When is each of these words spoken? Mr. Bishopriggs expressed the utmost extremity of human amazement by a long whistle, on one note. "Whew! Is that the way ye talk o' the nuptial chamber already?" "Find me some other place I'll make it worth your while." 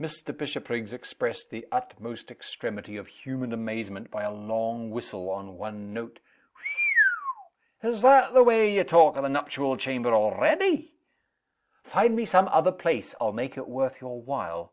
Mr. 0.00 0.34
Bishopriggs 0.34 0.94
expressed 0.94 1.50
the 1.50 1.66
utmost 1.70 2.30
extremity 2.30 2.96
of 2.96 3.08
human 3.08 3.52
amazement 3.52 4.10
by 4.10 4.22
a 4.22 4.32
long 4.32 4.90
whistle, 4.90 5.28
on 5.28 5.58
one 5.58 5.92
note. 5.92 6.18
"Whew! 7.82 7.90
Is 7.90 8.00
that 8.00 8.32
the 8.32 8.42
way 8.42 8.74
ye 8.74 8.82
talk 8.84 9.18
o' 9.18 9.20
the 9.20 9.28
nuptial 9.28 9.76
chamber 9.76 10.14
already?" 10.14 10.94
"Find 11.82 12.16
me 12.16 12.24
some 12.24 12.48
other 12.48 12.72
place 12.72 13.14
I'll 13.20 13.34
make 13.34 13.58
it 13.58 13.68
worth 13.68 14.00
your 14.00 14.22
while." 14.22 14.72